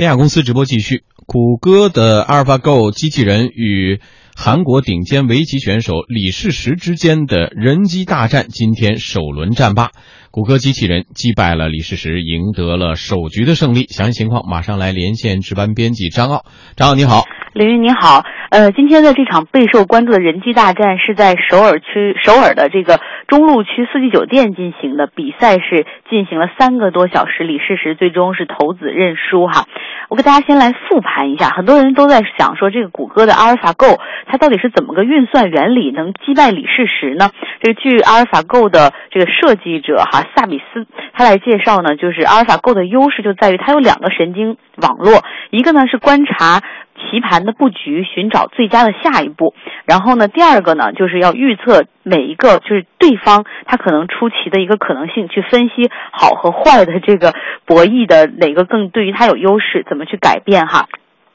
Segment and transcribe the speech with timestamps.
[0.00, 4.00] 天下公司直播继续，谷歌的阿尔法 Go 机器人与
[4.34, 9.90] 韩国顶尖围棋选手李世石之间的人机大战，今天首轮战罢，
[10.30, 13.88] 谷歌机器人击败了李世石，赢得了首局的胜利。
[13.88, 16.46] 详细情况马上来连线值班编辑张傲，
[16.76, 18.24] 张傲你好，林云你好。
[18.50, 22.98] 呃，今天的这场备受关注的人机大战是在首尔区首尔的这个
[23.30, 29.66] 中路区四季酒店进行的，比赛是进行了三个多小时，李世石最终是投子认输哈。
[30.08, 37.30] 我给大家先来复盘一下，很多人都在想说，这个谷歌的阿尔法 Go 它到底是怎么个运算原理能击败李世石呢？
[37.60, 40.88] 这个据阿尔法 Go 的这个设计者哈萨比斯
[41.20, 46.62] 他来介绍呢，就是阿尔法 Go 的优势就在于它有两个神经网络，一个呢是观察。
[47.10, 49.54] 棋盘的布局，寻找最佳的下一步。
[49.86, 57.32] 然后呢，第二个呢，就是要预测每一个就是对方他可能出棋的一个可能性，去分析好和坏的这个
[57.64, 60.88] 博弈的哪个更对于他有优势，怎么去改变哈。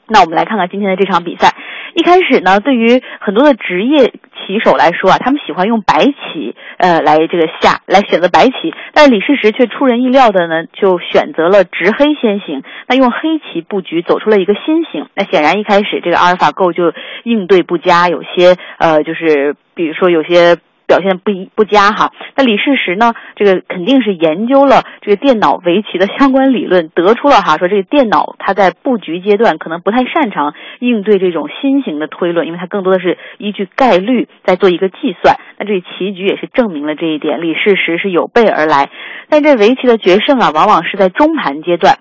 [0.06, 1.52] 那我们来看看今天的这场比赛。
[1.94, 4.12] 一开始呢，对于很多的职业
[4.46, 8.72] 棋手来说啊，他们喜欢用白棋，呃，来这个下，来选择白棋。
[8.94, 15.06] 但李世石却出人意料的呢，就选择了执黑先行，那用黑棋布局走出了一个新型。
[15.14, 16.94] 那显然一开始这个阿尔法 Go 就
[17.24, 20.56] 应对不佳，有些呃，就是比如说有些。
[20.86, 23.12] 表现不一不佳哈，那李世石呢？
[23.34, 35.36] 这个肯定是研究了这个电脑围棋的相关理论，得出了哈说这个电脑它在布局阶段可能不太擅长应对这种新型的推论，因为它更多的是依据概率在做一个计算。
[35.58, 38.88] 那这棋局也是证明了这一点，李世石是有备而来。
[39.28, 41.98] 但这围棋的决胜啊，往往是在中盘阶段。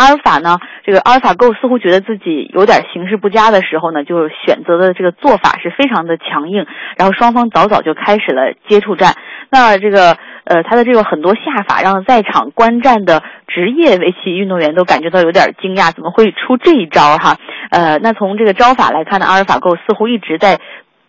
[0.00, 0.56] 阿尔法呢？
[0.82, 6.64] 这个阿尔法 Go 似乎觉得自己有点形势不佳的时候呢，就选择的这个做法是非常的强硬，
[6.96, 9.12] 然后双方早早就开始了接触战。
[9.50, 17.36] 那这个呃，他的这个很多下法让在场观战的职业围棋运动员都感觉到有点惊讶，怎么会出这一招哈？
[17.70, 20.58] 呃，那从这个招法来看呢，阿尔法 Go 似乎一直在。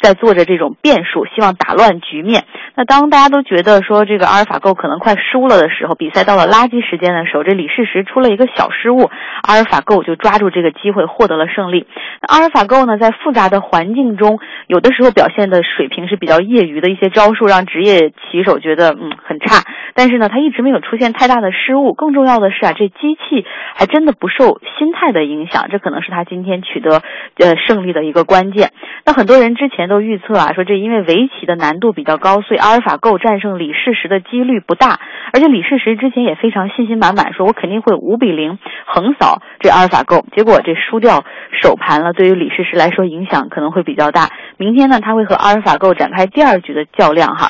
[0.02, 2.44] 在做着这种变数，希望打乱局面。
[2.76, 9.10] 那当大家都觉得说这个阿尔法 Go 可能快输了的时候，比赛到了垃圾时间的时候，这李世石出了一个小失误，
[9.44, 11.86] 阿尔法 Go 就抓住这个机会获得了胜利。
[12.22, 19.64] 那阿尔法 Go 呢，在复杂的环境中，有的时候表现的水平是比较业余的一些招数，让职业棋手觉得嗯很差。
[19.94, 21.94] 但是呢，他一直没有出现太大的失误。
[21.94, 23.46] 更重要的是啊，这机器
[23.76, 27.02] 还真的不受心态的影响，这可能是他今天取得
[27.38, 28.72] 呃胜利的一个关键。
[29.06, 29.82] 那很多人之前。
[29.92, 35.00] 都预测啊，说这因为围棋的难度比较高，所以阿尔法 Go 战胜李世石的几率不大。
[35.34, 40.24] 而且李世石之前也非常信心满满，说我肯定会五比零横扫这阿尔法 Go。
[40.34, 41.26] 结果这输掉
[41.62, 44.30] 首盘了，对于李世石来说影响可能会比较大。
[44.58, 47.50] 明天呢，他会和阿尔法 Go 展开第二局的较量哈。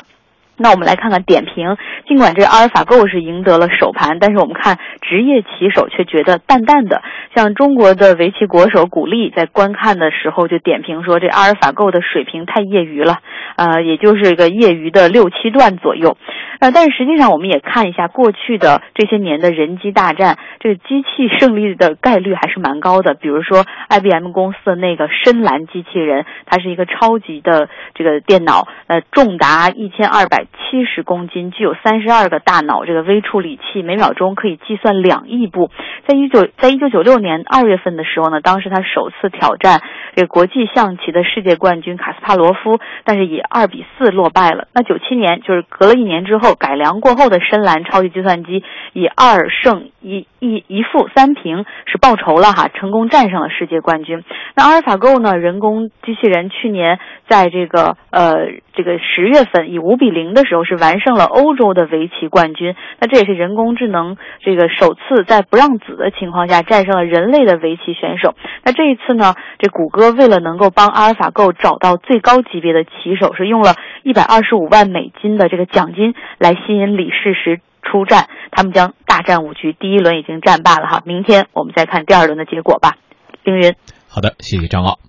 [0.62, 1.76] 那我们来看看点评。
[2.08, 7.02] 尽管这阿尔法狗是赢得了首盘，但是我们看职业棋手却觉得淡淡的。
[7.34, 13.18] 像中国的围棋国手古力在观看的时候就点评说，这阿尔法狗的水平太业余了，
[13.56, 16.16] 呃，也就是一个业余的六七段左右。
[16.62, 23.14] 呃，但是实际上我们也看一下过去的这些年的人机大战，这个机器胜利的概率还是蛮高的。
[23.14, 30.46] 比如说 IBM 公司的那个深蓝机器人，它是一个超级的这个电脑，呃，重达一千二百。
[30.72, 35.70] 七十公斤，具有三十二个大脑，这个微处理器每秒钟可以计算两亿步。
[36.08, 39.82] 在一九在一九九六年二月份的时候呢，当时他首次挑战
[40.16, 44.68] 这个国际象棋的世界冠军卡斯帕罗夫，但是以二比四落败了。
[44.72, 54.24] 那九七年就是隔了一年之后改良过后的深蓝超级计算机以二胜一一一负三平是报仇了哈，成功战胜了世界冠军。
[54.56, 56.98] 那阿尔法 Go 呢，人工机器人去年
[57.28, 62.74] 在这个呃这个十月份以五比零的时候是完胜了欧洲的围棋冠军。
[62.98, 65.92] 那这也是人工智能这个首次在不让子。
[66.02, 68.34] 的情况下战胜了人类的围棋选手。
[68.64, 69.34] 那这一次呢？
[69.58, 78.24] 这谷歌为了能够帮阿尔法 Go 找到最高级别的棋手，是用了一百二十五万美金的这个奖金来吸引李世石出战。
[78.50, 81.02] 他们将大战五局，第一轮已经战罢了哈。
[81.04, 82.96] 明天我们再看第二轮的结果吧。
[83.44, 83.74] 凌云，
[84.14, 85.02] 好的，谢谢张奥。